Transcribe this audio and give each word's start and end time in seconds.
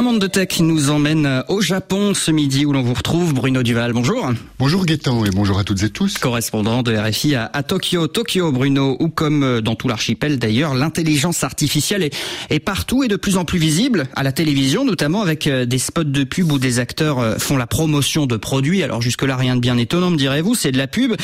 Un 0.00 0.02
monde 0.02 0.18
de 0.18 0.28
tech 0.28 0.60
nous 0.60 0.88
emmène 0.88 1.44
au 1.48 1.60
Japon 1.60 2.14
ce 2.14 2.30
midi 2.30 2.64
où 2.64 2.72
l'on 2.72 2.80
vous 2.80 2.94
retrouve. 2.94 3.34
Bruno 3.34 3.62
Duval, 3.62 3.92
bonjour. 3.92 4.30
Bonjour 4.58 4.86
Gaëtan 4.86 5.26
et 5.26 5.30
bonjour 5.30 5.58
à 5.58 5.64
toutes 5.64 5.82
et 5.82 5.90
tous. 5.90 6.16
Correspondant 6.16 6.82
de 6.82 6.96
RFI 6.96 7.34
à, 7.34 7.62
Tokyo. 7.62 8.06
Tokyo, 8.06 8.50
Bruno, 8.50 8.96
ou 8.98 9.10
comme 9.10 9.60
dans 9.60 9.74
tout 9.74 9.88
l'archipel 9.88 10.38
d'ailleurs, 10.38 10.74
l'intelligence 10.74 11.44
artificielle 11.44 12.02
est, 12.02 12.16
est, 12.48 12.60
partout 12.60 13.04
et 13.04 13.08
de 13.08 13.16
plus 13.16 13.36
en 13.36 13.44
plus 13.44 13.58
visible, 13.58 14.06
à 14.16 14.22
la 14.22 14.32
télévision 14.32 14.86
notamment 14.86 15.20
avec 15.20 15.46
euh, 15.46 15.66
des 15.66 15.76
spots 15.76 16.04
de 16.04 16.24
pub 16.24 16.50
où 16.50 16.58
des 16.58 16.78
acteurs 16.78 17.18
euh, 17.18 17.36
font 17.36 17.58
la 17.58 17.66
promotion 17.66 18.24
de 18.24 18.38
produits. 18.38 18.82
Alors 18.82 19.02
jusque-là, 19.02 19.36
rien 19.36 19.54
de 19.54 19.60
bien 19.60 19.76
étonnant, 19.76 20.08
me 20.10 20.16
direz-vous, 20.16 20.54
c'est 20.54 20.72
de 20.72 20.78
la 20.78 20.86
pub. 20.86 21.14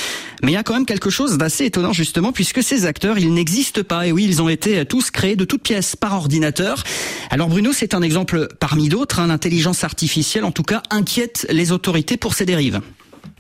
Mais 0.42 0.50
il 0.50 0.54
y 0.54 0.58
a 0.58 0.62
quand 0.62 0.74
même 0.74 0.84
quelque 0.84 1.08
chose 1.08 1.38
d'assez 1.38 1.64
étonnant 1.64 1.94
justement 1.94 2.30
puisque 2.30 2.62
ces 2.62 2.84
acteurs, 2.84 3.18
ils 3.18 3.32
n'existent 3.32 3.84
pas. 3.84 4.06
Et 4.06 4.12
oui, 4.12 4.26
ils 4.28 4.42
ont 4.42 4.50
été 4.50 4.84
tous 4.84 5.10
créés 5.10 5.36
de 5.36 5.46
toutes 5.46 5.62
pièces 5.62 5.96
par 5.96 6.12
ordinateur. 6.12 6.84
Alors 7.30 7.48
Bruno, 7.48 7.72
c'est 7.72 7.94
un 7.94 8.02
exemple 8.02 8.48
parmi 8.60 8.88
d'autres. 8.88 9.20
Hein, 9.20 9.26
l'intelligence 9.28 9.84
artificielle, 9.84 10.44
en 10.44 10.52
tout 10.52 10.62
cas, 10.62 10.82
inquiète 10.90 11.46
les 11.50 11.72
autorités 11.72 12.16
pour 12.16 12.34
ces 12.34 12.46
dérives. 12.46 12.80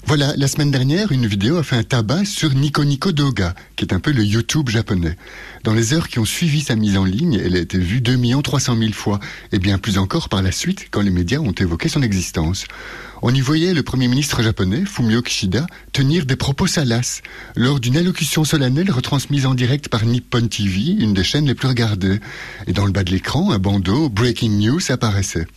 Voilà, 0.06 0.34
la 0.36 0.46
semaine 0.46 0.70
dernière, 0.70 1.10
une 1.10 1.26
vidéo 1.26 1.56
a 1.56 1.64
fait 1.64 1.74
un 1.74 1.82
tabac 1.82 2.24
sur 2.26 2.54
Nico 2.54 2.84
Nico 2.84 3.10
Doga, 3.10 3.54
qui 3.74 3.84
est 3.84 3.92
un 3.92 3.98
peu 3.98 4.12
le 4.12 4.22
YouTube 4.22 4.68
japonais. 4.68 5.16
Dans 5.64 5.74
les 5.74 5.94
heures 5.94 6.06
qui 6.06 6.20
ont 6.20 6.24
suivi 6.24 6.60
sa 6.60 6.76
mise 6.76 6.96
en 6.96 7.04
ligne, 7.04 7.40
elle 7.44 7.56
a 7.56 7.58
été 7.58 7.76
vue 7.78 8.00
2 8.00 8.16
300 8.40 8.76
000 8.78 8.92
fois, 8.92 9.18
et 9.50 9.58
bien 9.58 9.78
plus 9.78 9.98
encore 9.98 10.28
par 10.28 10.42
la 10.42 10.52
suite 10.52 10.86
quand 10.92 11.00
les 11.00 11.10
médias 11.10 11.40
ont 11.40 11.50
évoqué 11.50 11.88
son 11.88 12.02
existence. 12.02 12.66
On 13.28 13.34
y 13.34 13.40
voyait 13.40 13.74
le 13.74 13.82
Premier 13.82 14.06
ministre 14.06 14.40
japonais, 14.40 14.84
Fumio 14.86 15.20
Kishida, 15.20 15.66
tenir 15.92 16.26
des 16.26 16.36
propos 16.36 16.68
salaces 16.68 17.22
lors 17.56 17.80
d'une 17.80 17.96
allocution 17.96 18.44
solennelle 18.44 18.88
retransmise 18.88 19.46
en 19.46 19.54
direct 19.54 19.88
par 19.88 20.04
Nippon 20.04 20.46
TV, 20.46 20.92
une 20.92 21.12
des 21.12 21.24
chaînes 21.24 21.46
les 21.46 21.56
plus 21.56 21.66
regardées. 21.66 22.20
Et 22.68 22.72
dans 22.72 22.86
le 22.86 22.92
bas 22.92 23.02
de 23.02 23.10
l'écran, 23.10 23.50
un 23.50 23.58
bandeau 23.58 24.08
Breaking 24.08 24.50
News 24.60 24.78
apparaissait. 24.90 25.48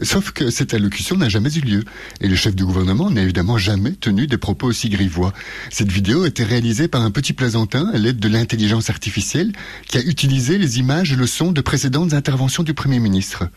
Sauf 0.00 0.30
que 0.30 0.48
cette 0.48 0.72
allocution 0.72 1.16
n'a 1.18 1.28
jamais 1.28 1.54
eu 1.54 1.60
lieu, 1.60 1.84
et 2.22 2.28
le 2.28 2.34
chef 2.34 2.56
du 2.56 2.64
gouvernement 2.64 3.10
n'a 3.10 3.20
évidemment 3.20 3.58
jamais 3.58 3.92
tenu 3.92 4.26
des 4.26 4.38
propos 4.38 4.68
aussi 4.68 4.88
grivois. 4.88 5.34
Cette 5.68 5.92
vidéo 5.92 6.24
été 6.24 6.44
réalisée 6.44 6.88
par 6.88 7.02
un 7.02 7.10
petit 7.10 7.34
plaisantin 7.34 7.90
à 7.92 7.98
l'aide 7.98 8.20
de 8.20 8.28
l'intelligence 8.28 8.88
artificielle 8.88 9.52
qui 9.86 9.98
a 9.98 10.00
utilisé 10.00 10.56
les 10.56 10.78
images 10.78 11.12
et 11.12 11.16
le 11.16 11.26
son 11.26 11.52
de 11.52 11.60
précédentes 11.60 12.14
interventions 12.14 12.62
du 12.62 12.72
Premier 12.72 13.00
ministre. 13.00 13.50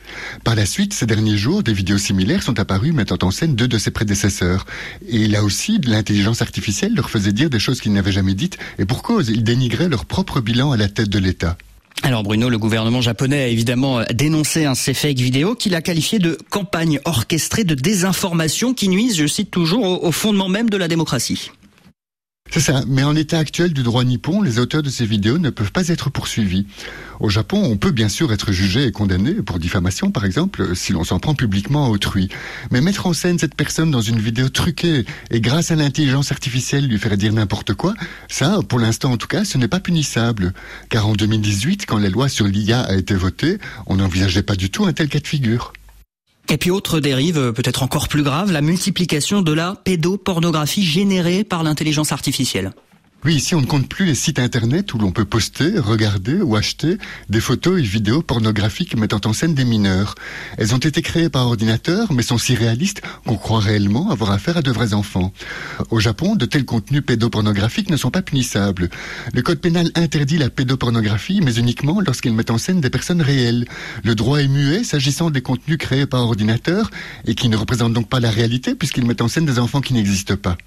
Par 0.44 0.56
la 0.56 0.66
suite, 0.66 0.94
ces 0.94 1.06
derniers 1.06 1.38
jours, 1.38 1.63
des 1.63 1.72
vidéos 1.72 2.00
similaires 2.00 2.44
sont 2.44 2.59
apparues 2.59 2.91
mettant 2.91 3.25
en 3.25 3.31
scène 3.31 3.56
de 3.67 3.78
ses 3.78 3.92
prédécesseurs. 3.92 4.66
Et 5.08 5.28
là 5.28 5.44
aussi, 5.44 5.80
l'intelligence 5.84 6.42
artificielle 6.42 6.94
leur 6.95 7.09
faisait 7.09 7.31
dire 7.31 7.50
des 7.50 7.59
choses 7.59 7.81
qu'ils 7.81 7.94
n'avaient 7.94 8.12
jamais 8.12 8.34
dites, 8.34 8.58
et 8.80 8.86
pour 8.86 9.03
cause, 9.03 9.30
ils 9.30 9.44
dénigraient 9.44 9.90
leur 9.90 10.06
propre 10.06 10.42
bilan 10.42 10.72
à 10.72 10.78
la 10.78 10.88
tête 10.88 11.09
de 11.09 11.20
l'État. 11.20 11.58
Alors 12.03 12.23
Bruno, 12.23 12.50
le 12.50 12.58
gouvernement 12.58 13.02
japonais 13.02 13.44
a 13.44 13.48
évidemment 13.48 14.02
dénoncé 14.12 14.66
un 14.66 14.73
ces 14.73 14.95
fake 14.95 15.20
vidéo 15.20 15.53
qu'il 15.53 15.76
a 15.76 15.81
qualifié 15.81 16.18
de 16.18 16.38
campagne 16.50 17.00
orchestrée 17.06 17.64
de 17.64 17.76
désinformation 17.76 18.73
qui 18.73 18.90
nuise, 18.90 19.16
je 19.18 19.28
cite 19.28 19.52
toujours, 19.52 20.03
au 20.03 20.12
fondement 20.12 20.50
même 20.50 20.70
de 20.70 20.78
la 20.78 20.88
démocratie. 20.88 21.52
C'est 22.53 22.59
ça. 22.59 22.83
Mais 22.85 23.03
en 23.03 23.13
l'état 23.13 23.39
actuel 23.39 23.71
du 23.71 23.81
droit 23.81 24.03
nippon, 24.03 24.41
les 24.41 24.59
auteurs 24.59 24.83
de 24.83 24.89
ces 24.89 25.05
vidéos 25.05 25.38
ne 25.38 25.49
peuvent 25.49 25.71
pas 25.71 25.88
être 25.88 26.09
poursuivis. 26.09 26.67
Au 27.21 27.30
Japon, 27.30 27.61
on 27.63 27.77
peut 27.77 27.91
bien 27.91 28.09
sûr 28.09 28.33
être 28.33 28.52
jugé 28.52 28.83
et 28.83 28.91
condamné 28.91 29.35
pour 29.35 29.57
diffamation, 29.57 30.11
par 30.11 30.25
exemple, 30.25 30.75
si 30.75 30.91
l'on 30.91 31.05
s'en 31.05 31.17
prend 31.17 31.33
publiquement 31.33 31.85
à 31.85 31.89
autrui. 31.89 32.27
Mais 32.69 32.81
mettre 32.81 33.07
en 33.07 33.13
scène 33.13 33.39
cette 33.39 33.55
personne 33.55 33.89
dans 33.89 34.02
une 34.02 34.19
vidéo 34.19 34.49
truquée 34.49 35.05
et 35.29 35.39
grâce 35.39 35.72
à 35.72 35.77
l'intelligence 35.77 36.33
artificielle 36.33 36.89
lui 36.89 36.99
faire 36.99 37.16
dire 37.16 37.31
n'importe 37.31 37.73
quoi, 37.73 37.94
ça, 38.27 38.59
pour 38.67 38.79
l'instant 38.79 39.13
en 39.13 39.17
tout 39.17 39.27
cas, 39.27 39.45
ce 39.45 39.57
n'est 39.57 39.69
pas 39.69 39.79
punissable. 39.79 40.52
Car 40.89 41.07
en 41.07 41.13
2018, 41.13 41.85
quand 41.85 41.99
la 41.99 42.09
loi 42.09 42.27
sur 42.27 42.47
l'IA 42.47 42.81
a 42.81 42.95
été 42.95 43.16
votée, 43.16 43.59
on 43.85 43.95
n'envisageait 43.95 44.44
pas 44.44 44.57
du 44.57 44.69
tout 44.69 44.85
un 44.85 44.91
tel 44.91 45.07
cas 45.07 45.19
de 45.19 45.27
figure. 45.27 45.72
Et 46.52 46.57
puis 46.57 46.69
autre 46.69 46.99
dérive, 46.99 47.38
euh, 47.38 47.52
peut-être 47.53 47.81
encore 47.81 48.09
plus 48.09 48.23
grave, 48.23 48.52
la 48.52 48.59
multiplication 48.59 49.41
de 49.41 49.53
la 49.53 49.75
pédopornographie 49.85 50.83
générée 50.83 51.45
par 51.45 51.63
l'intelligence 51.63 52.12
artificielle. 52.12 52.73
Oui, 53.24 53.36
ici 53.36 53.54
on 53.54 53.62
ne 53.62 53.68
compte 53.68 53.88
plus 53.88 54.06
les 54.06 54.16
sites 54.16 54.40
internet 54.40 54.96
où 54.96 54.98
l'on 54.98 55.12
peut 55.12 55.26
poster, 55.26 55.78
regarder 55.78 56.42
ou 56.42 56.56
acheter 56.56 56.98
des 57.30 57.40
photos 57.40 57.80
et 57.80 57.84
vidéos 57.84 58.24
pornographiques 58.24 58.98
mettant 58.98 59.22
en 59.26 59.34
scène 59.34 59.54
des 59.54 59.64
mineurs. 59.64 60.16
Elles 60.58 60.74
ont 60.74 60.80
été 60.80 61.04
créées 61.04 61.30
par 61.30 61.46
ordinateur 61.46 62.12
mais 62.14 62.24
sont 62.24 62.40
si 62.40 62.56
réalistes 62.56 63.04
qu'on 63.28 63.38
croit 63.38 63.59
réellement 63.59 64.09
avoir 64.09 64.32
affaire 64.32 64.58
à 64.58 64.64
de 64.64 64.72
vrais 64.72 64.96
enfants. 64.96 65.34
Au 65.92 66.00
Japon, 66.00 66.36
de 66.36 66.46
tels 66.46 66.66
contenus 66.66 67.04
pédopornographiques 67.06 67.92
ne 67.92 67.96
sont 67.98 68.09
pas 68.09 68.24
punissables. 68.24 68.90
Le 69.36 69.42
code 69.44 69.59
pénal 69.59 69.92
interdit 69.94 70.40
la 70.40 70.50
pédopornographie 70.50 71.42
mais 71.44 71.53
uniquement 71.53 72.02
lorsqu'ils 72.02 72.34
mettent 72.34 72.50
en 72.50 72.58
scène 72.58 72.82
des 72.82 72.90
personnes 72.90 73.22
réelles. 73.22 73.66
Le 74.03 74.16
droit 74.16 74.40
est 74.40 74.48
muet 74.48 74.84
s'agissant 74.84 75.30
des 75.30 75.44
contenus 75.44 75.78
créés 75.78 76.08
par 76.08 76.22
ordinateur 76.22 76.90
et 77.26 77.36
qui 77.36 77.50
ne 77.50 77.56
représentent 77.56 77.94
donc 77.94 78.09
pas 78.09 78.20
la 78.20 78.32
réalité 78.32 78.74
puisqu'ils 78.74 79.06
mettent 79.06 79.22
en 79.22 79.28
scène 79.28 79.46
des 79.46 79.59
enfants 79.59 79.82
qui 79.82 79.94
n'existent 79.94 80.38
pas. 80.38 80.58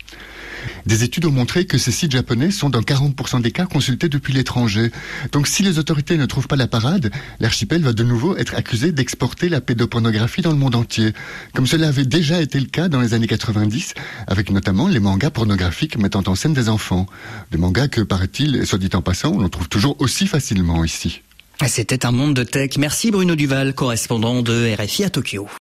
Des 0.87 1.05
études 1.05 1.25
ont 1.27 1.31
montré 1.31 1.67
que 1.67 1.79
ces 1.79 1.93
sites 1.93 2.13
japonais 2.13 2.51
sont 2.51 2.71
dans 2.71 2.81
40% 2.81 3.41
des 3.43 3.51
cas 3.51 3.67
consultés 3.67 4.09
depuis 4.09 4.33
l'étranger. 4.33 4.91
Donc 5.33 5.47
si 5.47 5.63
les 5.63 5.79
autorités 5.79 6.17
ne 6.17 6.27
trouvent 6.27 6.49
pas 6.49 6.57
la 6.57 6.67
parade, 6.67 7.11
l'archipel 7.41 7.83
va 7.83 7.93
de 7.93 8.05
nouveau 8.05 8.37
être 8.37 8.55
accusé 8.55 8.93
d'exporter 8.93 9.49
la 9.49 9.61
pédopornographie 9.61 10.43
dans 10.43 10.51
le 10.51 10.57
monde 10.57 10.75
entier, 10.75 11.13
comme 11.55 11.67
cela 11.67 11.89
avait 11.89 12.05
déjà 12.05 12.41
été 12.41 12.59
le 12.61 12.67
cas 12.67 12.89
dans 12.89 13.01
les 13.01 13.15
années 13.15 13.27
90, 13.27 13.95
avec 14.27 14.51
notamment 14.51 14.89
les 14.89 15.01
mangas 15.01 15.31
pornographiques 15.31 15.99
mettant 15.99 16.23
en 16.27 16.35
scène 16.35 16.55
des 16.55 16.69
enfants. 16.69 17.07
Des 17.51 17.59
mangas 17.59 17.89
que, 17.89 18.01
paraît-il, 18.01 18.67
soit 18.67 18.79
dit 18.79 18.91
en 18.95 19.03
passant, 19.03 19.33
on 19.33 19.49
trouve 19.49 19.69
toujours 19.69 19.97
aussi 20.01 20.27
facilement 20.27 20.85
ici. 20.85 21.23
C'était 21.67 22.05
un 22.05 22.11
monde 22.11 22.35
de 22.35 22.43
tech. 22.43 22.77
Merci 22.79 23.11
Bruno 23.11 23.37
Duval, 23.37 23.75
correspondant 23.75 24.43
de 24.43 24.75
RFI 24.75 25.05
à 25.05 25.11
Tokyo. 25.11 25.47